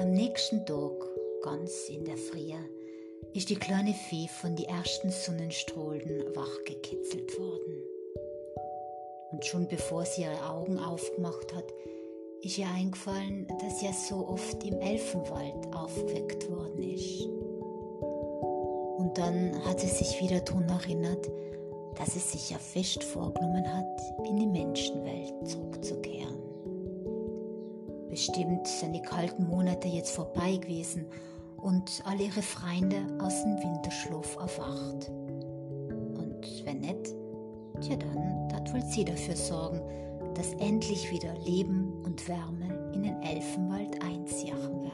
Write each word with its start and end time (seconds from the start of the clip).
Am 0.00 0.12
nächsten 0.12 0.64
Tag, 0.64 0.94
ganz 1.42 1.90
in 1.90 2.06
der 2.06 2.16
Früh, 2.16 2.54
ist 3.34 3.50
die 3.50 3.56
kleine 3.56 3.92
Fee 3.92 4.28
von 4.28 4.56
den 4.56 4.64
ersten 4.64 5.10
Sonnenstrahlen 5.10 6.34
wachgekitzelt 6.34 7.38
worden. 7.38 7.82
Und 9.30 9.44
schon 9.44 9.68
bevor 9.68 10.06
sie 10.06 10.22
ihre 10.22 10.48
Augen 10.48 10.78
aufgemacht 10.78 11.54
hat, 11.54 11.66
ist 12.40 12.56
ihr 12.56 12.66
eingefallen, 12.74 13.46
dass 13.60 13.80
sie 13.80 13.86
ja 13.86 13.92
so 13.92 14.26
oft 14.26 14.64
im 14.64 14.80
Elfenwald 14.80 15.66
aufgeweckt 15.74 16.50
worden 16.50 16.82
ist. 16.82 17.26
Und 18.96 19.18
dann 19.18 19.62
hat 19.66 19.80
sie 19.80 19.88
sich 19.88 20.18
wieder 20.22 20.40
daran 20.40 20.70
erinnert, 20.70 21.30
dass 21.98 22.14
sie 22.14 22.20
sich 22.20 22.48
ja 22.48 22.58
fest 22.58 23.04
vorgenommen 23.04 23.70
hat, 23.70 24.00
in 24.26 24.38
die 24.38 24.46
Menschenwelt 24.46 25.46
zurückzukehren. 25.46 26.49
Bestimmt 28.10 28.66
sind 28.66 28.92
die 28.92 29.02
kalten 29.02 29.46
Monate 29.46 29.86
jetzt 29.86 30.10
vorbei 30.10 30.56
gewesen 30.56 31.06
und 31.58 32.02
alle 32.04 32.24
ihre 32.24 32.42
Freunde 32.42 32.96
aus 33.20 33.42
dem 33.44 33.56
Winterschlaf 33.62 34.34
erwacht. 34.34 35.08
Und 35.08 36.64
wenn 36.64 36.80
nicht, 36.80 37.14
tja 37.80 37.96
dann, 37.96 38.48
dat 38.48 38.72
wohl 38.74 38.82
sie 38.82 39.04
dafür 39.04 39.36
sorgen, 39.36 39.80
dass 40.34 40.52
endlich 40.54 41.08
wieder 41.12 41.32
Leben 41.38 42.02
und 42.02 42.26
Wärme 42.26 42.90
in 42.94 43.04
den 43.04 43.22
Elfenwald 43.22 44.02
einziehen 44.02 44.82
werden. 44.82 44.90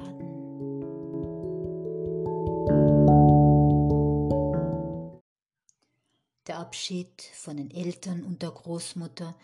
Der 6.46 6.59
Abschied 6.59 7.23
von 7.33 7.57
den 7.57 7.71
Eltern 7.71 8.24
und 8.24 8.43
der 8.43 8.51
Großmutter 8.51 9.35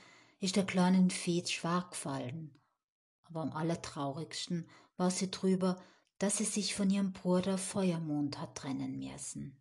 ist 0.40 0.56
der 0.56 0.64
kleinen 0.64 1.08
Fee 1.08 1.42
schwer 1.46 1.86
gefallen. 1.88 2.50
Aber 3.32 3.40
am 3.40 3.52
allertraurigsten 3.52 4.68
war 4.98 5.10
sie 5.10 5.30
drüber, 5.30 5.82
dass 6.18 6.36
sie 6.36 6.44
sich 6.44 6.74
von 6.74 6.90
ihrem 6.90 7.14
Bruder 7.14 7.56
Feuermond 7.56 8.38
hat 8.38 8.56
trennen 8.56 8.98
müssen. 8.98 9.58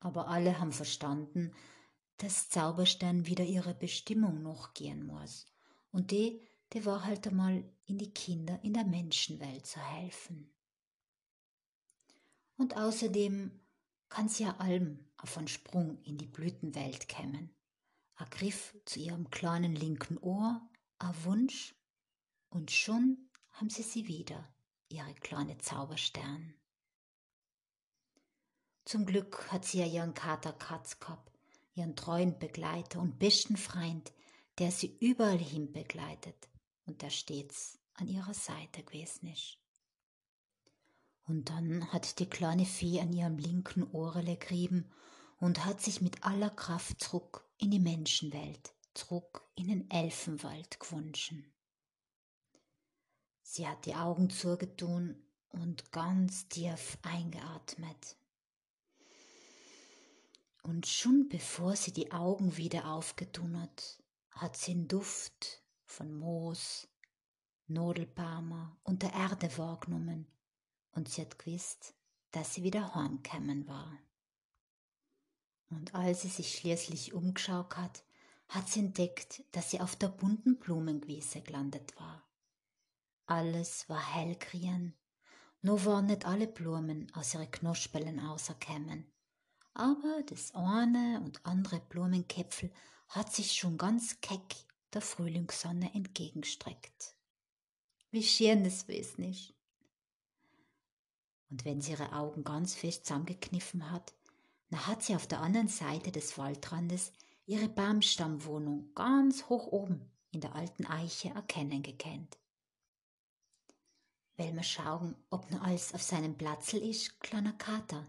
Aber 0.00 0.28
alle 0.28 0.58
haben 0.58 0.72
verstanden, 0.72 1.52
dass 2.16 2.48
Zauberstern 2.48 3.26
wieder 3.26 3.44
ihrer 3.44 3.74
Bestimmung 3.74 4.40
nachgehen 4.42 5.06
muss. 5.06 5.46
Und 5.90 6.10
die, 6.10 6.40
die 6.72 6.86
war 6.86 7.04
halt 7.04 7.26
einmal 7.28 7.70
in 7.84 7.98
die 7.98 8.14
Kinder 8.14 8.58
in 8.62 8.72
der 8.72 8.86
Menschenwelt 8.86 9.66
zu 9.66 9.78
helfen. 9.78 10.50
Und 12.56 12.78
außerdem 12.78 13.60
kann 14.08 14.30
sie 14.30 14.44
ja 14.44 14.56
allem 14.56 15.04
auf 15.18 15.36
einen 15.36 15.48
Sprung 15.48 16.02
in 16.04 16.16
die 16.16 16.26
Blütenwelt 16.26 17.08
kämen. 17.08 17.54
A 18.14 18.24
Griff 18.24 18.74
zu 18.86 19.00
ihrem 19.00 19.28
kleinen 19.28 19.76
linken 19.76 20.16
Ohr, 20.16 20.66
a 20.98 21.12
Wunsch, 21.24 21.74
und 22.52 22.70
schon 22.70 23.30
haben 23.52 23.70
sie 23.70 23.82
sie 23.82 24.06
wieder, 24.06 24.46
ihre 24.88 25.14
kleine 25.14 25.56
Zauberstern. 25.58 26.54
Zum 28.84 29.06
Glück 29.06 29.50
hat 29.50 29.64
sie 29.64 29.78
ja 29.78 29.86
ihren 29.86 30.14
Kater 30.14 30.52
Katz 30.52 31.00
gehabt, 31.00 31.32
ihren 31.74 31.96
treuen 31.96 32.38
Begleiter 32.38 33.00
und 33.00 33.18
besten 33.18 33.56
Freund, 33.56 34.12
der 34.58 34.70
sie 34.70 34.98
überall 35.00 35.38
hin 35.38 35.72
begleitet 35.72 36.48
und 36.84 37.00
der 37.00 37.10
stets 37.10 37.78
an 37.94 38.08
ihrer 38.08 38.34
Seite 38.34 38.82
gewesen 38.82 39.28
ist. 39.28 39.56
Und 41.24 41.48
dann 41.48 41.90
hat 41.92 42.18
die 42.18 42.28
kleine 42.28 42.66
Fee 42.66 43.00
an 43.00 43.12
ihrem 43.12 43.38
linken 43.38 43.84
Ohrele 43.92 44.36
gerieben 44.36 44.90
und 45.38 45.64
hat 45.64 45.80
sich 45.80 46.02
mit 46.02 46.24
aller 46.24 46.50
Kraft 46.50 47.00
zurück 47.00 47.48
in 47.56 47.70
die 47.70 47.78
Menschenwelt, 47.78 48.74
zurück 48.92 49.48
in 49.54 49.68
den 49.68 49.90
Elfenwald 49.90 50.80
gewünscht. 50.80 51.32
Sie 53.42 53.66
hat 53.66 53.84
die 53.86 53.94
Augen 53.94 54.30
zugetun 54.30 55.22
und 55.50 55.92
ganz 55.92 56.48
tief 56.48 56.98
eingeatmet. 57.02 58.16
Und 60.62 60.86
schon 60.86 61.28
bevor 61.28 61.76
sie 61.76 61.92
die 61.92 62.12
Augen 62.12 62.56
wieder 62.56 62.86
aufgetun 62.86 63.60
hat, 63.60 64.02
hat 64.30 64.56
sie 64.56 64.74
den 64.74 64.88
Duft 64.88 65.62
von 65.84 66.14
Moos, 66.14 66.88
Nodelbaumer 67.66 68.76
und 68.84 69.02
der 69.02 69.12
Erde 69.12 69.56
wahrgenommen 69.58 70.26
und 70.92 71.08
sie 71.08 71.22
hat 71.22 71.38
gewusst, 71.38 71.94
dass 72.30 72.54
sie 72.54 72.62
wieder 72.62 72.94
heimgekommen 72.94 73.66
war. 73.66 73.98
Und 75.68 75.94
als 75.94 76.22
sie 76.22 76.28
sich 76.28 76.54
schließlich 76.54 77.12
umgeschaut 77.12 77.76
hat, 77.76 78.04
hat 78.48 78.68
sie 78.68 78.80
entdeckt, 78.80 79.42
dass 79.52 79.70
sie 79.70 79.80
auf 79.80 79.96
der 79.96 80.08
bunten 80.08 80.58
Blumenwiese 80.58 81.40
gelandet 81.40 81.98
war. 81.98 82.22
Alles 83.32 83.88
war 83.88 84.14
hellgrün, 84.14 84.92
nur 85.62 85.86
waren 85.86 86.04
nicht 86.04 86.26
alle 86.26 86.46
Blumen 86.46 87.10
aus 87.14 87.32
ihren 87.32 87.50
Knospelen 87.50 88.20
auserkämmen. 88.20 89.10
Aber 89.72 90.22
das 90.26 90.54
eine 90.54 91.18
und 91.24 91.40
andere 91.46 91.80
Blumenkäpfel 91.80 92.70
hat 93.08 93.32
sich 93.32 93.52
schon 93.52 93.78
ganz 93.78 94.20
keck 94.20 94.54
der 94.92 95.00
Frühlingssonne 95.00 95.94
entgegenstreckt. 95.94 97.16
Wie 98.10 98.22
schön 98.22 98.64
das 98.64 98.86
wesen 98.86 99.24
ist. 99.24 99.54
Und 101.48 101.64
wenn 101.64 101.80
sie 101.80 101.92
ihre 101.92 102.12
Augen 102.12 102.44
ganz 102.44 102.74
fest 102.74 103.06
zusammengekniffen 103.06 103.90
hat, 103.90 104.12
dann 104.68 104.86
hat 104.86 105.02
sie 105.02 105.16
auf 105.16 105.26
der 105.26 105.40
anderen 105.40 105.68
Seite 105.68 106.12
des 106.12 106.36
Waldrandes 106.36 107.14
ihre 107.46 107.70
Baumstammwohnung 107.70 108.92
ganz 108.94 109.48
hoch 109.48 109.68
oben 109.68 110.12
in 110.32 110.42
der 110.42 110.54
alten 110.54 110.84
Eiche 110.84 111.30
erkennen 111.30 111.82
gekannt. 111.82 112.36
Will 114.42 114.56
wir 114.56 114.64
schauen, 114.64 115.14
ob 115.30 115.48
noch 115.52 115.62
alles 115.62 115.94
auf 115.94 116.02
seinem 116.02 116.36
Platzl 116.36 116.78
ist, 116.78 117.20
kleiner 117.20 117.52
Kater? 117.52 118.04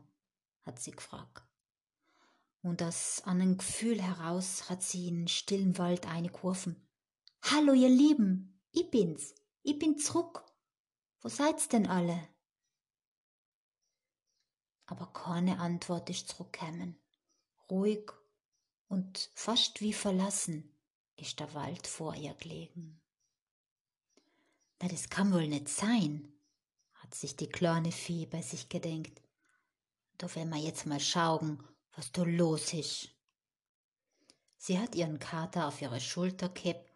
hat 0.64 0.80
sie 0.80 0.90
gefragt. 0.90 1.44
Und 2.64 2.82
aus 2.82 3.22
einem 3.26 3.60
Gefühl 3.60 4.02
heraus 4.02 4.68
hat 4.68 4.82
sie 4.82 5.10
in 5.10 5.20
den 5.20 5.28
stillen 5.28 5.78
Wald 5.78 6.08
eingeworfen. 6.08 6.88
Hallo, 7.44 7.74
ihr 7.74 7.90
Lieben, 7.90 8.60
ich 8.72 8.90
bin's, 8.90 9.36
ich 9.62 9.78
bin 9.78 10.00
zurück. 10.00 10.44
Wo 11.22 11.30
seid's 11.30 11.68
denn 11.68 11.86
alle? 11.86 12.28
aber 14.88 15.08
keine 15.14 15.60
Antwort 15.60 16.10
ist 16.10 16.30
zurückgekommen. 16.30 17.00
Ruhig 17.70 18.12
und 18.88 19.30
fast 19.36 19.82
wie 19.82 19.94
verlassen 19.94 20.76
ist 21.16 21.40
der 21.40 21.54
Wald 21.54 21.86
vor 21.86 22.16
ihr 22.16 22.34
gelegen. 22.34 23.03
Na, 24.84 24.90
das 24.90 25.10
kann 25.10 25.32
wohl 25.32 25.48
nicht 25.48 25.70
sein, 25.70 26.28
hat 26.96 27.16
sich 27.16 27.38
die 27.38 27.48
kleine 27.48 27.94
Vieh 27.94 28.26
bei 28.26 28.42
sich 28.42 28.68
gedenkt. 28.68 29.22
Da 30.18 30.36
will 30.36 30.46
wir 30.48 30.58
jetzt 30.58 30.86
mal 30.86 31.00
schauen, 31.00 31.64
was 31.96 32.12
da 32.12 32.24
los 32.24 32.74
ist. 32.74 33.08
Sie 34.58 34.78
hat 34.78 34.94
ihren 34.94 35.20
Kater 35.20 35.70
auf 35.70 35.82
ihre 35.82 36.02
Schulter 36.02 36.50
gehabt 36.50 36.92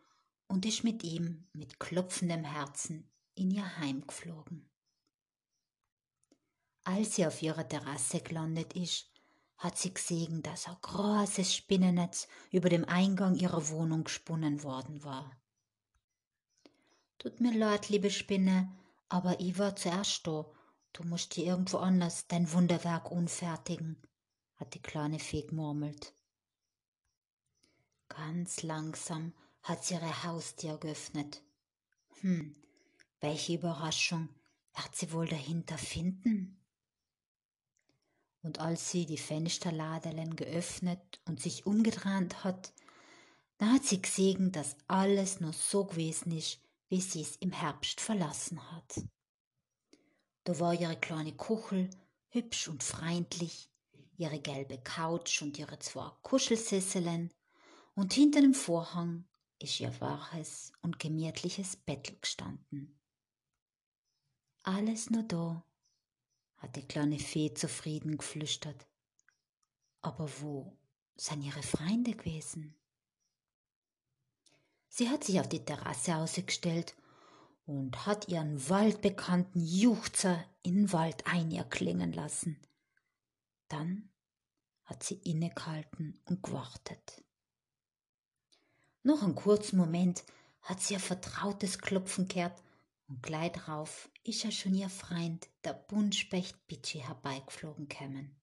und 0.50 0.66
ist 0.66 0.84
mit 0.84 1.02
ihm 1.06 1.48
mit 1.54 1.80
klopfendem 1.80 2.44
Herzen 2.44 3.10
in 3.36 3.52
ihr 3.52 3.78
Heim 3.78 4.06
geflogen. 4.06 4.70
Als 6.84 7.16
sie 7.16 7.26
auf 7.26 7.42
ihrer 7.42 7.66
Terrasse 7.66 8.20
gelandet 8.20 8.74
ist, 8.74 9.10
hat 9.56 9.78
sie 9.78 9.94
gesehen, 9.94 10.44
dass 10.44 10.68
ein 10.68 10.76
großes 10.82 11.56
Spinnennetz 11.56 12.28
über 12.52 12.68
dem 12.68 12.84
Eingang 12.84 13.38
ihrer 13.38 13.70
Wohnung 13.70 14.04
gesponnen 14.04 14.62
worden 14.64 15.06
war. 15.06 15.32
Tut 17.20 17.40
mir 17.40 17.54
leid, 17.54 17.90
liebe 17.90 18.10
Spinne, 18.12 18.72
aber 19.10 19.40
ich 19.40 19.58
war 19.58 19.76
zuerst 19.76 20.26
da. 20.28 20.46
Du 20.94 21.04
musst 21.04 21.36
dir 21.36 21.46
irgendwo 21.46 21.78
anders 21.78 22.28
dein 22.28 22.52
Wunderwerk 22.52 23.12
unfertigen, 23.12 24.02
hat 24.56 24.74
die 24.74 24.82
kleine 24.82 25.20
Fee 25.20 25.44
gemurmelt. 25.44 26.14
Ganz 28.08 28.64
langsam 28.64 29.34
hat 29.64 29.84
sie 29.84 29.96
ihre 29.96 30.24
Haustür 30.24 30.78
geöffnet. 30.78 31.42
Hm, 32.22 32.56
welche 33.20 33.56
Überraschung 33.56 34.30
wird 34.76 34.96
sie 34.96 35.12
wohl 35.12 35.28
dahinter 35.28 35.78
finden? 35.78 36.58
und 38.48 38.60
als 38.60 38.92
sie 38.92 39.06
die 39.06 39.18
Fensterladelen 39.18 40.38
geöffnet 40.38 41.20
und 41.26 41.42
sich 41.42 41.66
umgedreht 41.66 42.46
hat, 42.46 42.72
da 43.58 43.74
hat 43.74 43.84
sie 43.84 44.02
gesehen, 44.02 44.54
dass 44.54 44.78
alles 44.88 45.42
nur 45.42 45.52
so 45.52 45.84
gewesen 45.84 46.32
ist, 46.32 46.60
wie 46.90 47.02
sie 47.02 47.22
es 47.22 47.36
im 47.38 47.52
Herbst 47.52 48.02
verlassen 48.02 48.72
hat. 48.72 49.04
Da 50.44 50.60
war 50.60 50.74
ihre 50.74 50.98
kleine 50.98 51.36
Kuchel, 51.36 51.90
hübsch 52.30 52.68
und 52.68 52.84
freundlich, 52.84 53.70
ihre 54.18 54.40
gelbe 54.40 54.78
Couch 54.80 55.42
und 55.42 55.58
ihre 55.60 55.80
zwei 55.80 56.10
Kuschelsesseln, 56.22 57.34
und 57.96 58.14
hinter 58.14 58.42
dem 58.42 58.54
Vorhang 58.54 59.26
ist 59.60 59.80
ihr 59.80 60.00
waches 60.00 60.72
und 60.82 61.00
gemütliches 61.00 61.76
Bettel 61.76 62.16
gestanden. 62.22 63.00
Alles 64.64 65.10
nur 65.10 65.24
da, 65.24 65.66
hat 66.58 66.76
die 66.76 66.88
kleine 66.88 67.20
Fee 67.20 67.54
zufrieden 67.54 68.18
geflüstert. 68.18 68.88
Aber 70.02 70.30
wo 70.42 70.78
sind 71.16 71.44
ihre 71.44 71.64
Freunde 71.64 72.12
gewesen? 72.12 72.76
Sie 74.90 75.10
hat 75.10 75.24
sich 75.24 75.40
auf 75.40 75.50
die 75.50 75.64
Terrasse 75.64 76.16
ausgestellt 76.16 76.96
und 77.66 78.06
hat 78.06 78.30
ihren 78.30 78.70
waldbekannten 78.70 79.62
Juchzer 79.62 80.44
in 80.64 80.92
Wald 80.94 81.28
einklingen 81.28 82.14
lassen. 82.14 82.60
Dann 83.68 84.10
hat 84.86 85.04
sie 85.04 85.16
innegehalten 85.16 86.20
und 86.26 86.42
gewartet. 86.42 87.24
Noch 89.04 89.22
einen 89.22 89.36
kurzen 89.36 89.78
Moment 89.78 90.24
hat 90.62 90.82
sie 90.82 90.96
ein 90.96 91.02
vertrautes 91.02 91.80
Klopfen 91.80 92.28
gehört 92.28 92.62
und 93.08 93.24
gleich 93.24 93.52
drauf 93.54 94.10
ist 94.24 94.44
ja 94.44 94.52
schon 94.52 94.76
ihr 94.76 94.90
Freund, 94.90 95.48
der 95.64 95.74
Buntspecht 95.74 96.68
Bitschi, 96.68 97.00
herbeigeflogen 97.00 97.88
kämen. 97.88 98.36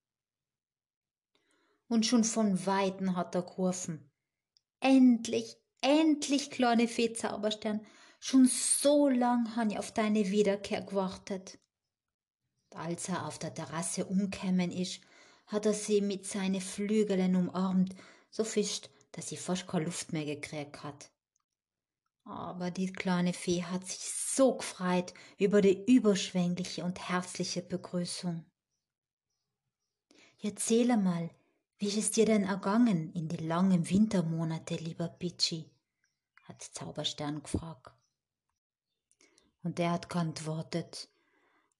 Und 1.88 2.06
schon 2.06 2.24
von 2.24 2.64
Weiten 2.66 3.14
hat 3.14 3.34
er 3.34 3.42
gerufen, 3.42 4.10
endlich, 4.80 5.58
endlich, 5.84 6.50
kleine 6.50 6.88
Fee 6.88 7.12
Zauberstern, 7.12 7.80
schon 8.18 8.46
so 8.46 9.08
lang 9.08 9.54
han 9.54 9.70
ich 9.70 9.78
auf 9.78 9.92
deine 9.92 10.30
Wiederkehr 10.30 10.80
gewartet. 10.80 11.58
Als 12.74 13.08
er 13.08 13.26
auf 13.26 13.38
der 13.38 13.54
Terrasse 13.54 14.06
umkämen 14.06 14.72
ist, 14.72 15.00
hat 15.46 15.66
er 15.66 15.74
sie 15.74 16.00
mit 16.00 16.26
seinen 16.26 16.60
Flügeln 16.60 17.36
umarmt, 17.36 17.94
so 18.30 18.44
fischt, 18.44 18.90
dass 19.12 19.28
sie 19.28 19.36
fast 19.36 19.68
keine 19.68 19.84
Luft 19.84 20.12
mehr 20.12 20.24
gekriegt 20.24 20.82
hat. 20.82 21.10
Aber 22.24 22.70
die 22.70 22.90
kleine 22.90 23.34
Fee 23.34 23.62
hat 23.62 23.86
sich 23.86 24.00
so 24.00 24.56
gefreut 24.56 25.12
über 25.38 25.60
die 25.60 25.84
überschwängliche 25.86 26.82
und 26.82 27.08
herzliche 27.10 27.60
Begrüßung. 27.60 28.44
Erzähle 30.42 30.96
mal, 30.96 31.30
wie 31.78 31.88
ist 31.88 31.98
es 31.98 32.10
dir 32.10 32.24
denn 32.24 32.44
ergangen 32.44 33.12
in 33.12 33.28
die 33.28 33.44
langen 33.44 33.88
Wintermonate, 33.88 34.76
lieber 34.76 35.08
Pitschi? 35.08 35.73
Hat 36.54 36.62
Zauberstern 36.62 37.42
gefragt. 37.42 37.92
Und 39.62 39.80
er 39.80 39.92
hat 39.92 40.08
geantwortet, 40.08 41.08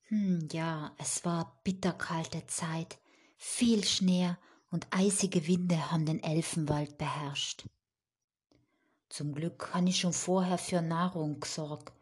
hm, 0.09 0.49
ja, 0.53 0.95
es 0.99 1.25
war 1.25 1.61
bitterkalte 1.65 2.47
Zeit, 2.47 2.99
viel 3.37 3.85
Schnee 3.85 4.35
und 4.71 4.87
eisige 4.91 5.47
Winde 5.47 5.91
haben 5.91 6.07
den 6.07 6.23
Elfenwald 6.23 6.99
beherrscht. 6.99 7.69
Zum 9.09 9.35
Glück 9.35 9.73
habe 9.75 9.89
ich 9.89 10.01
schon 10.01 10.13
vorher 10.13 10.59
für 10.59 10.83
Nahrung 10.83 11.41
gesorgt. 11.41 11.93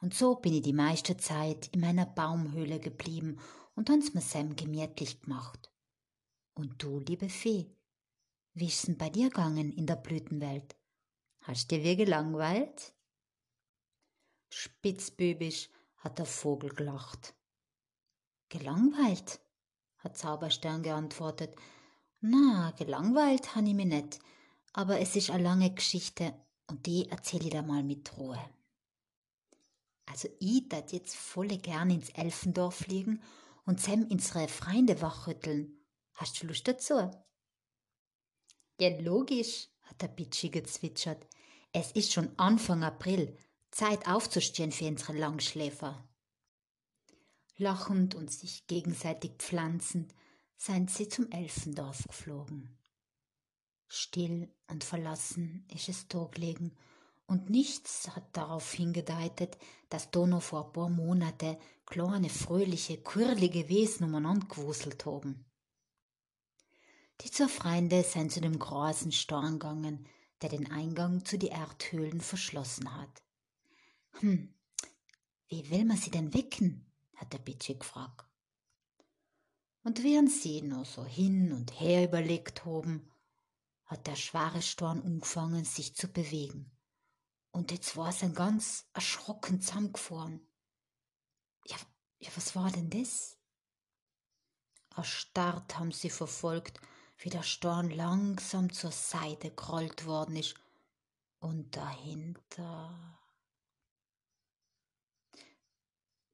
Und 0.00 0.14
so 0.14 0.36
bin 0.36 0.54
ich 0.54 0.62
die 0.62 0.72
meiste 0.72 1.16
Zeit 1.16 1.68
in 1.72 1.80
meiner 1.80 2.06
Baumhöhle 2.06 2.80
geblieben 2.80 3.38
und 3.76 3.90
hans 3.90 4.14
mir 4.14 4.22
Sam 4.22 4.56
gemütlich 4.56 5.20
gemacht. 5.20 5.70
Und 6.54 6.82
du, 6.82 6.98
liebe 6.98 7.28
Fee, 7.28 7.70
wie 8.54 8.66
ist's 8.66 8.82
denn 8.82 8.96
bei 8.96 9.10
dir 9.10 9.28
gegangen 9.28 9.70
in 9.70 9.86
der 9.86 9.96
Blütenwelt? 9.96 10.74
Hast 11.50 11.72
dir 11.72 11.82
wie 11.82 11.96
gelangweilt? 11.96 12.92
Spitzbübisch 14.50 15.68
hat 15.96 16.20
der 16.20 16.24
Vogel 16.24 16.70
gelacht. 16.70 17.34
Gelangweilt? 18.50 19.40
hat 19.98 20.16
Zauberstern 20.16 20.84
geantwortet. 20.84 21.56
Na, 22.20 22.70
gelangweilt 22.78 23.56
han 23.56 23.66
ich 23.66 23.74
mich 23.74 23.86
net, 23.86 24.20
aber 24.74 25.00
es 25.00 25.16
ist 25.16 25.30
eine 25.30 25.42
lange 25.42 25.74
Geschichte 25.74 26.40
und 26.68 26.86
die 26.86 27.08
erzähle 27.08 27.46
ich 27.46 27.50
dir 27.50 27.62
mal 27.62 27.82
mit 27.82 28.16
Ruhe. 28.16 28.38
Also 30.06 30.28
ich 30.38 30.68
dat 30.68 30.92
jetzt 30.92 31.16
volle 31.16 31.58
gern 31.58 31.90
ins 31.90 32.10
Elfendorf 32.10 32.76
fliegen 32.76 33.20
und 33.66 33.80
Sam 33.80 34.06
unsere 34.08 34.46
Freunde 34.46 35.02
wachrütteln. 35.02 35.84
Hast 36.14 36.40
du 36.40 36.46
Lust 36.46 36.68
dazu? 36.68 37.10
Ja, 38.78 38.96
logisch, 39.00 39.68
hat 39.82 40.00
der 40.00 40.08
Bitschi 40.08 40.48
gezwitschert. 40.48 41.26
Es 41.72 41.92
ist 41.92 42.12
schon 42.12 42.36
Anfang 42.36 42.82
April, 42.82 43.36
Zeit 43.70 44.08
aufzustehen 44.08 44.72
für 44.72 44.86
unsere 44.86 45.12
Langschläfer. 45.12 46.04
Lachend 47.56 48.16
und 48.16 48.32
sich 48.32 48.66
gegenseitig 48.66 49.32
pflanzend 49.38 50.12
sind 50.56 50.90
sie 50.90 51.08
zum 51.08 51.30
Elfendorf 51.30 52.08
geflogen. 52.08 52.76
Still 53.86 54.52
und 54.68 54.82
verlassen 54.82 55.64
ist 55.72 55.88
es 55.88 56.08
da 56.08 56.24
gelegen, 56.24 56.76
und 57.26 57.48
nichts 57.48 58.08
hat 58.16 58.36
darauf 58.36 58.72
hingedeutet, 58.72 59.56
dass 59.88 60.10
da 60.10 60.26
noch 60.26 60.42
vor 60.42 60.66
ein 60.66 60.72
paar 60.72 60.88
Monate 60.88 61.56
kleine, 61.86 62.28
fröhliche, 62.28 63.00
quirlige 63.00 63.68
Wesen 63.68 64.06
umeinander 64.06 64.48
gewuselt 64.48 65.06
haben. 65.06 65.44
Die 67.20 67.30
zwei 67.30 67.46
Freunde 67.46 68.02
sind 68.02 68.32
zu 68.32 68.40
dem 68.40 68.58
großen 68.58 69.12
Storn 69.12 69.60
gegangen, 69.60 70.08
der 70.42 70.48
den 70.48 70.70
Eingang 70.70 71.24
zu 71.24 71.38
die 71.38 71.48
Erdhöhlen 71.48 72.20
verschlossen 72.20 72.94
hat. 72.96 73.22
Hm, 74.20 74.54
wie 75.48 75.70
will 75.70 75.84
man 75.84 75.96
sie 75.96 76.10
denn 76.10 76.32
wecken? 76.34 76.86
hat 77.16 77.32
der 77.32 77.38
Bitschi 77.38 77.74
gefragt. 77.74 78.26
Und 79.82 80.02
während 80.02 80.30
sie 80.30 80.62
noch 80.62 80.86
so 80.86 81.04
hin 81.04 81.52
und 81.52 81.80
her 81.80 82.04
überlegt 82.04 82.64
haben, 82.64 83.10
hat 83.84 84.06
der 84.06 84.16
schwere 84.16 84.62
Storn 84.62 85.02
angefangen, 85.02 85.64
sich 85.64 85.94
zu 85.96 86.08
bewegen. 86.08 86.70
Und 87.50 87.72
jetzt 87.72 87.96
war 87.96 88.10
es 88.10 88.22
ein 88.22 88.34
ganz 88.34 88.86
erschrocken 88.94 89.60
zusammengefahren. 89.60 90.40
Ja, 91.66 91.76
ja, 92.20 92.30
was 92.36 92.54
war 92.54 92.70
denn 92.70 92.90
das? 92.90 93.36
Erstarrt 94.96 95.78
haben 95.78 95.92
sie 95.92 96.10
verfolgt, 96.10 96.80
wie 97.20 97.28
der 97.28 97.42
Storn 97.42 97.90
langsam 97.90 98.72
zur 98.72 98.92
Seite 98.92 99.50
gerollt 99.50 100.06
worden 100.06 100.36
ist. 100.36 100.54
Und 101.38 101.76
dahinter. 101.76 103.18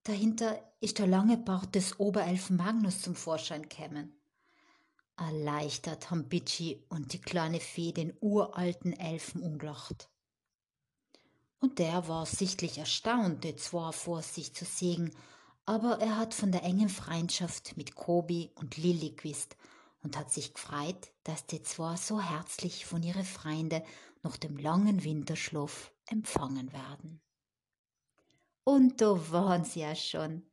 Dahinter 0.05 0.61
ist 0.81 0.99
der 0.99 1.09
lange 1.09 1.37
Bart 1.37 1.75
des 1.75 1.99
Oberelfen 1.99 2.57
Magnus 2.57 3.03
zum 3.03 3.17
Vorschein 3.17 3.69
kämen. 3.69 4.13
Erleichtert 5.17 6.11
haben 6.11 6.29
Bitschi 6.29 6.85
und 6.89 7.13
die 7.13 7.21
kleine 7.21 7.61
Fee 7.61 7.93
den 7.93 8.17
uralten 8.21 8.93
Elfen 8.93 9.43
umgelacht. 9.43 10.09
Und 11.59 11.79
der 11.79 12.07
war 12.07 12.27
sichtlich 12.27 12.79
erstaunt, 12.79 13.43
die 13.43 13.57
zwar 13.57 13.93
vor 13.93 14.23
sich 14.23 14.55
zu 14.55 14.65
sehen, 14.65 15.11
aber 15.65 16.01
er 16.01 16.17
hat 16.17 16.35
von 16.35 16.53
der 16.53 16.63
engen 16.63 16.89
Freundschaft 16.89 17.77
mit 17.77 17.97
Kobi 17.97 18.53
und 18.55 18.77
Lilly 18.77 19.11
gewusst 19.11 19.57
und 20.07 20.17
hat 20.17 20.31
sich 20.31 20.55
gefreut, 20.55 21.13
dass 21.25 21.47
die 21.47 21.65
zwei 21.65 21.97
so 21.97 22.21
herzlich 22.21 22.87
von 22.87 23.03
ihre 23.03 23.25
Freunde 23.25 23.83
nach 24.23 24.37
dem 24.37 24.57
langen 24.57 25.03
Winterschlaf 25.03 25.93
empfangen 26.07 26.73
werden. 26.73 27.21
Und 28.63 29.01
da 29.01 29.33
waren 29.33 29.65
sie 29.65 29.81
ja 29.81 29.97
schon. 29.97 30.45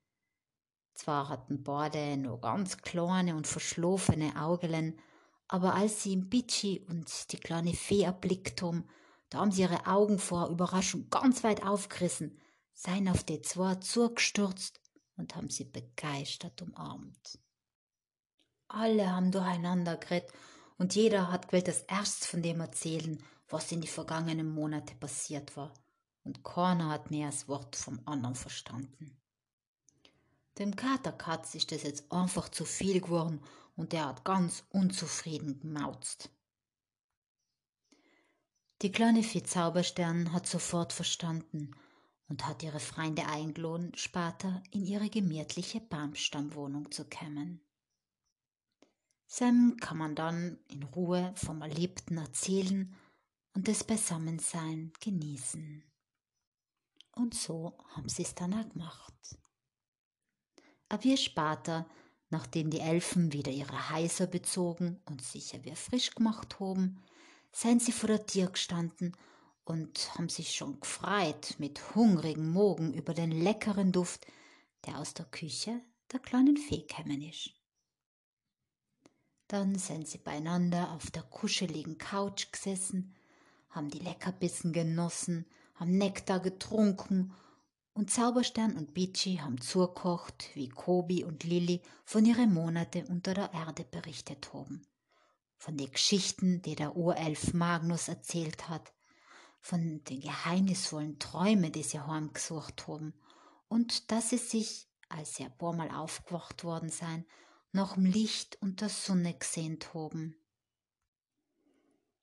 Zwar 0.96 1.30
hatten 1.30 1.64
beide 1.64 2.18
nur 2.18 2.42
ganz 2.42 2.80
kleine 2.80 3.36
und 3.36 3.46
verschlafene 3.46 4.42
Augelen, 4.42 5.00
aber 5.48 5.76
als 5.76 6.02
sie 6.02 6.14
im 6.14 6.30
Bitschi 6.30 6.84
und 6.90 7.32
die 7.32 7.38
kleine 7.38 7.76
Fee 7.76 8.02
erblickt 8.02 8.64
haben, 8.64 8.88
da 9.30 9.38
haben 9.38 9.52
sie 9.52 9.62
ihre 9.62 9.86
Augen 9.86 10.18
vor 10.18 10.50
Überraschung 10.50 11.12
ganz 11.12 11.44
weit 11.44 11.64
aufgerissen, 11.64 12.40
seien 12.74 13.08
auf 13.08 13.24
die 13.24 13.44
zwei 13.44 13.76
zugestürzt 13.76 14.82
und 15.16 15.36
haben 15.36 15.52
sie 15.52 15.66
begeistert 15.66 16.60
umarmt. 16.64 17.38
Alle 18.74 19.12
haben 19.12 19.32
durcheinander 19.32 19.98
geredet 19.98 20.34
und 20.80 20.96
jeder 20.96 21.32
hat 21.32 21.48
gewählt 21.48 21.68
das 21.68 21.82
erst 21.82 22.26
von 22.26 22.42
dem 22.42 22.60
erzählen, 22.60 23.24
was 23.48 23.72
in 23.72 23.82
die 23.82 23.88
vergangenen 23.88 24.52
Monate 24.52 24.96
passiert 24.96 25.56
war. 25.56 25.72
Und 26.24 26.44
keiner 26.44 26.90
hat 26.90 27.12
mehr 27.12 27.28
das 27.28 27.48
Wort 27.48 27.76
vom 27.76 28.00
anderen 28.06 28.34
verstanden. 28.34 29.16
Dem 30.58 30.76
Katerkatz 30.76 31.54
ist 31.54 31.72
es 31.72 31.84
jetzt 31.84 32.12
einfach 32.12 32.50
zu 32.50 32.66
viel 32.66 33.00
geworden 33.00 33.42
und 33.76 33.94
er 33.94 34.08
hat 34.08 34.26
ganz 34.26 34.64
unzufrieden 34.72 35.60
gemauzt. 35.60 36.32
Die 38.82 38.92
kleine 38.92 39.22
Fee 39.22 39.44
Zauberstern 39.44 40.34
hat 40.34 40.48
sofort 40.48 40.94
verstanden 40.94 41.76
und 42.28 42.48
hat 42.48 42.64
ihre 42.64 42.80
Freunde 42.80 43.28
eingeladen, 43.28 43.92
später 43.96 44.64
in 44.72 44.88
ihre 44.88 45.12
gemütliche 45.12 45.80
Baumstammwohnung 45.80 46.92
zu 46.92 47.06
kommen. 47.08 47.62
Sam 49.28 49.78
kann 49.80 49.98
man 49.98 50.16
dann 50.16 50.60
in 50.70 50.84
Ruhe 50.84 51.34
vom 51.36 51.62
Erlebten 51.62 52.18
erzählen 52.18 52.96
und 53.54 53.68
das 53.68 53.84
Beisammensein 53.84 54.92
genießen. 55.00 55.84
Und 57.16 57.34
so 57.34 57.78
haben 57.96 58.10
sie 58.10 58.24
es 58.24 58.36
dann 58.36 58.54
auch 58.54 58.70
gemacht. 58.70 59.14
Aber 60.90 61.04
wir 61.04 61.18
später, 61.18 61.88
nachdem 62.30 62.70
die 62.70 62.80
Elfen 62.80 63.34
wieder 63.34 63.52
ihre 63.52 63.90
Heiser 63.90 64.28
bezogen 64.28 65.00
und 65.06 65.22
sicher 65.22 65.64
wieder 65.64 65.76
frisch 65.76 66.14
gemacht 66.14 66.60
haben, 66.60 67.00
seien 67.52 67.80
sie 67.80 67.92
vor 67.92 68.08
der 68.08 68.26
Tür 68.26 68.48
gestanden 68.48 69.16
und 69.64 70.14
haben 70.16 70.30
sich 70.30 70.56
schon 70.56 70.80
gefreut 70.80 71.56
mit 71.60 71.96
hungrigen 71.96 72.50
Mogen 72.50 72.94
über 72.94 73.14
den 73.14 73.32
leckeren 73.32 73.92
Duft, 73.92 74.26
der 74.86 75.00
aus 75.00 75.14
der 75.14 75.26
Küche 75.26 75.82
der 76.12 76.20
kleinen 76.20 76.58
Fee 76.58 76.82
kämen 76.82 77.22
ist. 77.22 77.52
Dann 79.54 79.76
sind 79.76 80.08
sie 80.08 80.18
beieinander 80.18 80.90
auf 80.94 81.12
der 81.12 81.22
kuscheligen 81.22 82.00
Couch 82.00 82.52
gesessen, 82.52 83.14
haben 83.70 83.92
die 83.92 84.00
Leckerbissen 84.00 84.74
genossen, 84.74 85.46
haben 85.76 85.96
Nektar 85.96 86.40
getrunken 86.40 87.36
Und 87.94 88.10
Zauberstern 88.10 88.76
und 88.76 88.96
Bici 88.96 89.36
haben 89.36 89.62
zugekocht, 89.62 90.50
wie 90.56 90.70
Kobi 90.70 91.24
und 91.24 91.44
Lilli 91.44 91.84
von 92.04 92.26
ihren 92.26 92.52
Monate 92.52 93.06
unter 93.08 93.36
der 93.36 93.54
Erde 93.54 93.84
berichtet 93.84 94.52
haben. 94.56 94.88
Von 95.60 95.78
den 95.78 95.92
Geschichten, 95.92 96.64
die 96.64 96.74
der 96.74 96.96
Urelf 96.96 97.54
Magnus 97.54 98.08
erzählt 98.08 98.70
hat, 98.70 98.92
von 99.62 100.04
den 100.06 100.22
geheimnisvollen 100.22 101.20
Träumen, 101.20 101.72
die 101.72 101.84
sie 101.84 102.00
heimgesucht 102.00 102.88
haben, 102.88 103.14
und 103.68 104.12
dass 104.12 104.32
sie 104.32 104.40
sich, 104.40 104.88
als 105.10 105.36
sie 105.36 105.44
ein 105.44 105.56
paar 105.56 105.74
Mal 105.74 105.92
aufgewacht 105.92 106.64
worden 106.64 106.90
seien, 106.90 107.28
nach 107.74 107.96
dem 107.96 108.06
Licht 108.06 108.58
und 108.62 108.82
der 108.82 108.90
Sonne 108.90 109.34
gesehnt 109.34 109.94
haben. 109.94 110.36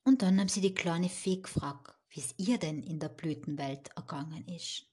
Und 0.05 0.23
dann 0.23 0.41
haben 0.41 0.49
sie 0.49 0.61
die 0.61 0.75
kleine 0.75 1.09
Fee 1.09 1.43
gefragt, 1.43 1.95
wie 2.09 2.21
es 2.21 2.35
ihr 2.39 2.59
denn 2.59 2.83
in 2.83 2.99
der 3.01 3.09
Blütenwelt 3.09 3.89
ergangen 3.97 4.47
ist. 4.49 4.87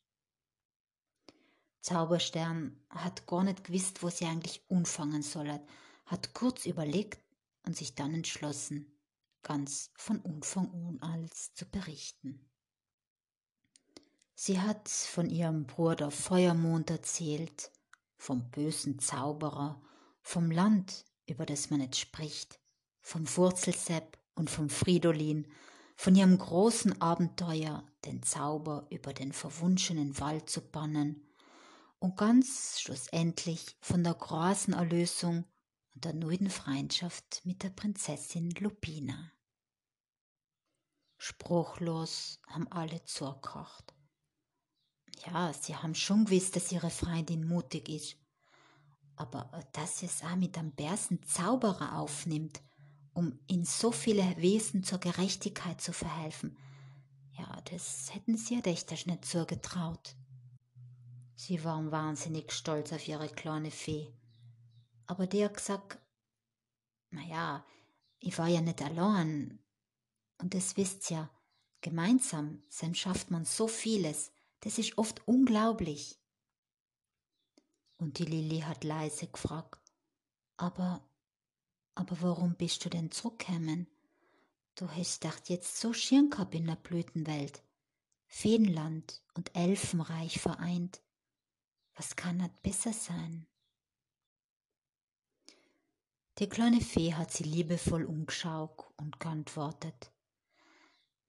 Zauberstern 1.81 2.83
hat 2.89 3.25
gar 3.27 3.43
nicht 3.43 3.63
gewusst, 3.63 4.03
wo 4.03 4.09
sie 4.09 4.25
eigentlich 4.25 4.61
anfangen 4.69 5.21
soll, 5.21 5.59
hat 6.05 6.33
kurz 6.33 6.65
überlegt 6.65 7.19
und 7.65 7.77
sich 7.77 7.95
dann 7.95 8.13
entschlossen, 8.13 8.91
ganz 9.43 9.91
von 9.95 10.23
Anfang 10.25 10.73
an 10.73 10.99
als 11.01 11.53
zu 11.53 11.65
berichten. 11.65 12.49
Sie 14.33 14.59
hat 14.59 14.89
von 14.89 15.29
ihrem 15.29 15.65
Bruder 15.65 16.11
Feuermond 16.11 16.89
erzählt, 16.89 17.71
vom 18.17 18.49
bösen 18.51 18.99
Zauberer, 18.99 19.81
vom 20.27 20.51
Land, 20.51 21.05
über 21.25 21.45
das 21.45 21.69
man 21.69 21.79
nicht 21.79 21.95
spricht, 21.95 22.59
vom 22.99 23.25
Wurzelsepp 23.37 24.19
und 24.35 24.49
vom 24.49 24.69
Fridolin, 24.69 25.47
von 25.95 26.17
ihrem 26.17 26.37
großen 26.37 27.01
Abenteuer, 27.01 27.87
den 28.03 28.21
Zauber 28.23 28.87
über 28.89 29.13
den 29.13 29.31
verwunschenen 29.31 30.19
Wald 30.19 30.49
zu 30.49 30.59
bannen, 30.59 31.25
und 31.99 32.17
ganz 32.17 32.81
schlussendlich 32.81 33.77
von 33.79 34.03
der 34.03 34.15
großen 34.15 34.73
Erlösung 34.73 35.45
und 35.95 36.03
der 36.03 36.13
neuen 36.13 36.49
Freundschaft 36.49 37.39
mit 37.45 37.63
der 37.63 37.69
Prinzessin 37.69 38.51
Lupina. 38.59 39.31
Spruchlos 41.17 42.41
haben 42.47 42.69
alle 42.69 43.01
zugehört. 43.05 43.95
Ja, 45.25 45.53
sie 45.53 45.77
haben 45.77 45.95
schon 45.95 46.25
gewusst, 46.25 46.57
dass 46.57 46.73
ihre 46.73 46.89
Freundin 46.89 47.47
mutig 47.47 47.87
ist. 47.87 48.26
Aber 49.17 49.49
dass 49.73 49.99
sie 49.99 50.05
es 50.05 50.23
auch 50.23 50.35
mit 50.35 50.57
einem 50.57 50.71
bärsen 50.71 51.21
Zauberer 51.23 51.99
aufnimmt, 51.99 52.61
um 53.13 53.37
in 53.47 53.65
so 53.65 53.91
viele 53.91 54.37
Wesen 54.37 54.83
zur 54.83 54.99
Gerechtigkeit 54.99 55.81
zu 55.81 55.91
verhelfen, 55.91 56.55
ja, 57.31 57.61
das 57.71 58.13
hätten 58.13 58.37
sie 58.37 58.55
ihr 58.55 58.65
echt 58.65 58.91
nicht 58.91 59.25
zugetraut. 59.25 60.15
Sie 61.35 61.63
waren 61.63 61.91
wahnsinnig 61.91 62.51
stolz 62.51 62.93
auf 62.93 63.07
ihre 63.07 63.29
kleine 63.29 63.69
Fee. 63.69 64.11
Aber 65.05 65.27
die 65.27 65.43
hat 65.43 65.55
gesagt, 65.55 65.99
naja, 67.11 67.65
ich 68.19 68.37
war 68.37 68.47
ja 68.47 68.61
nicht 68.61 68.81
allein. 68.81 69.59
Und 70.39 70.53
das 70.53 70.77
wisst 70.77 71.09
ja, 71.09 71.29
gemeinsam 71.81 72.63
sein 72.69 72.95
schafft 72.95 73.31
man 73.31 73.45
so 73.45 73.67
vieles. 73.67 74.31
Das 74.61 74.77
ist 74.77 74.97
oft 74.97 75.27
unglaublich. 75.27 76.19
Und 77.97 78.19
die 78.19 78.25
Lilly 78.25 78.59
hat 78.61 78.83
leise 78.83 79.27
gefragt, 79.27 79.79
aber, 80.55 81.07
aber 81.95 82.21
warum 82.21 82.55
bist 82.55 82.85
du 82.85 82.89
denn 82.89 83.11
zurückgekommen? 83.11 83.87
Du 84.75 84.89
hast 84.89 85.25
doch 85.25 85.37
jetzt 85.45 85.79
so 85.79 85.93
schön 85.93 86.29
gehabt 86.29 86.53
in 86.53 86.67
der 86.67 86.75
Blütenwelt. 86.75 87.63
Feenland 88.27 89.23
und 89.33 89.55
Elfenreich 89.55 90.39
vereint. 90.39 91.01
Was 91.95 92.15
kann 92.15 92.39
das 92.39 92.51
besser 92.61 92.93
sein? 92.93 93.47
Die 96.37 96.47
kleine 96.47 96.81
Fee 96.81 97.15
hat 97.15 97.31
sie 97.31 97.45
liebevoll 97.45 98.05
umgeschaut 98.05 98.85
und 98.97 99.19
geantwortet. 99.19 100.11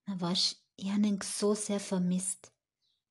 Na 0.04 0.20
was, 0.20 0.62
ich 0.76 0.90
hab 0.90 0.98
ihn 0.98 1.18
so 1.22 1.54
sehr 1.54 1.80
vermisst. 1.80 2.52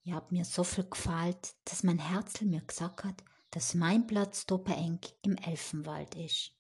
Ihr 0.03 0.13
habt 0.13 0.31
mir 0.31 0.45
so 0.45 0.63
viel 0.63 0.87
gefallt, 0.87 1.55
dass 1.65 1.81
mein 1.81 1.97
Herzl 1.97 2.45
mir 2.45 2.61
gesagt 2.61 3.03
hat, 3.03 3.23
dass 3.51 3.73
mein 3.73 4.07
Platz 4.07 4.45
eng 4.49 4.99
im 5.21 5.35
Elfenwald 5.37 6.15
ist. 6.15 6.51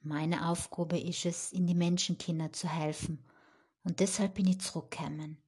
Meine 0.00 0.48
Aufgabe 0.48 0.98
ist 0.98 1.24
es, 1.24 1.52
in 1.52 1.66
die 1.66 1.74
Menschenkinder 1.74 2.52
zu 2.52 2.68
helfen, 2.68 3.24
und 3.84 4.00
deshalb 4.00 4.34
bin 4.34 4.46
ich 4.46 4.60
zurückgekommen. 4.60 5.38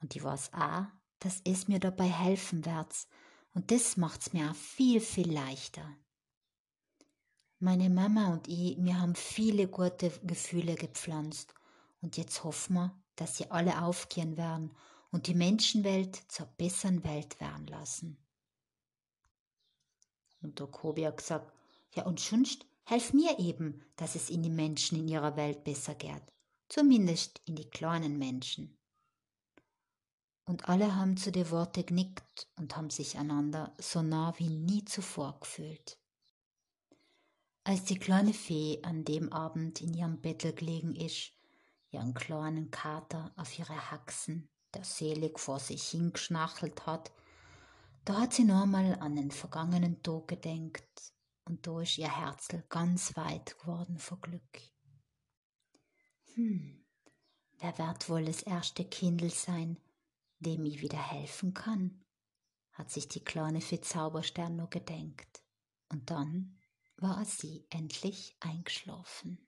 Und 0.00 0.16
ich 0.16 0.22
weiß 0.22 0.52
auch, 0.54 0.86
dass 1.18 1.40
es 1.44 1.68
mir 1.68 1.80
dabei 1.80 2.08
helfen 2.08 2.64
wird, 2.64 2.94
und 3.54 3.70
das 3.70 3.96
macht's 3.96 4.32
mir 4.32 4.50
auch 4.50 4.54
viel, 4.54 5.00
viel 5.00 5.32
leichter. 5.32 5.96
Meine 7.60 7.90
Mama 7.90 8.32
und 8.32 8.46
ich, 8.46 8.76
wir 8.78 9.00
haben 9.00 9.16
viele 9.16 9.66
gute 9.66 10.10
Gefühle 10.22 10.76
gepflanzt 10.76 11.54
und 12.00 12.16
jetzt 12.16 12.44
hoffen 12.44 12.74
wir, 12.74 13.02
dass 13.16 13.36
sie 13.36 13.50
alle 13.50 13.82
aufgehen 13.82 14.36
werden 14.36 14.70
und 15.10 15.26
die 15.26 15.34
Menschenwelt 15.34 16.14
zur 16.28 16.46
besseren 16.46 17.02
Welt 17.02 17.40
werden 17.40 17.66
lassen. 17.66 18.16
Und 20.40 20.58
der 20.58 20.66
Kobi 20.66 21.02
hat 21.04 21.18
gesagt, 21.18 21.52
ja 21.94 22.04
und 22.04 22.20
sonst 22.20 22.66
helf 22.84 23.12
mir 23.12 23.38
eben, 23.38 23.82
dass 23.96 24.14
es 24.14 24.30
in 24.30 24.42
die 24.42 24.50
Menschen 24.50 24.98
in 24.98 25.08
ihrer 25.08 25.36
Welt 25.36 25.64
besser 25.64 25.94
geht. 25.94 26.22
Zumindest 26.68 27.40
in 27.44 27.56
die 27.56 27.68
kleinen 27.68 28.18
Menschen. 28.18 28.78
Und 30.44 30.68
alle 30.68 30.96
haben 30.96 31.18
zu 31.18 31.30
den 31.30 31.50
Worten 31.50 31.84
genickt 31.84 32.48
und 32.56 32.76
haben 32.76 32.88
sich 32.88 33.18
einander 33.18 33.74
so 33.78 34.00
nah 34.00 34.32
wie 34.38 34.48
nie 34.48 34.84
zuvor 34.84 35.38
gefühlt. 35.40 35.98
Als 37.64 37.84
die 37.84 37.98
kleine 37.98 38.32
Fee 38.32 38.80
an 38.82 39.04
dem 39.04 39.30
Abend 39.30 39.82
in 39.82 39.92
ihrem 39.92 40.22
Bettel 40.22 40.54
gelegen 40.54 40.96
ist, 40.96 41.32
ihren 41.90 42.14
kleinen 42.14 42.70
Kater 42.70 43.30
auf 43.36 43.58
ihre 43.58 43.90
Haxen, 43.90 44.48
der 44.72 44.84
selig 44.84 45.38
vor 45.38 45.58
sich 45.58 45.82
hingeschnachelt 45.88 46.86
hat, 46.86 47.12
da 48.08 48.22
hat 48.22 48.32
sie 48.32 48.44
nochmal 48.44 48.94
an 49.00 49.16
den 49.16 49.30
vergangenen 49.30 50.02
Tag 50.02 50.28
gedenkt 50.28 51.12
und 51.44 51.66
da 51.66 51.82
ist 51.82 51.98
ihr 51.98 52.10
Herzl 52.10 52.64
ganz 52.70 53.14
weit 53.18 53.58
geworden 53.58 53.98
vor 53.98 54.18
Glück. 54.22 54.62
Hm, 56.32 56.86
wer 57.58 57.76
wird 57.76 58.08
wohl 58.08 58.24
das 58.24 58.40
erste 58.40 58.86
Kindel 58.86 59.28
sein, 59.28 59.76
dem 60.38 60.64
ich 60.64 60.80
wieder 60.80 61.02
helfen 61.02 61.52
kann? 61.52 62.02
hat 62.72 62.90
sich 62.90 63.08
die 63.08 63.24
kleine 63.24 63.60
Fee 63.60 63.80
Zauberstern 63.80 64.56
nur 64.56 64.70
gedenkt. 64.70 65.42
Und 65.88 66.10
dann 66.10 66.56
war 66.96 67.24
sie 67.24 67.66
endlich 67.70 68.36
eingeschlafen. 68.40 69.47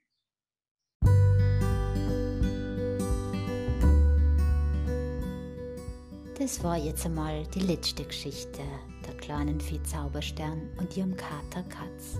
Das 6.40 6.64
war 6.64 6.78
jetzt 6.78 7.04
einmal 7.04 7.46
die 7.48 7.60
letzte 7.60 8.02
Geschichte 8.02 8.62
der 9.06 9.14
kleinen 9.18 9.60
Vieh 9.60 9.82
Zauberstern 9.82 10.70
und 10.78 10.96
ihrem 10.96 11.14
Kater 11.14 11.62
Katz. 11.64 12.18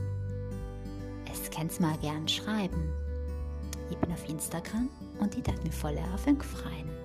Es 1.32 1.50
kannst 1.50 1.80
mal 1.80 1.96
gern 2.02 2.28
schreiben. 2.28 2.92
Ich 3.90 3.96
bin 3.96 4.12
auf 4.12 4.28
Instagram 4.28 4.90
und 5.20 5.34
ich 5.38 5.42
darf 5.42 5.64
mich 5.64 5.74
voll 5.74 5.98
auf 6.12 6.26
ihn 6.26 6.38
freuen. 6.38 6.99